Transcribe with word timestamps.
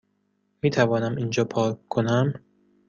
میتوانم 0.61 1.15
اینجا 1.15 1.43
پارک 1.45 1.77
کنم؟ 1.89 2.33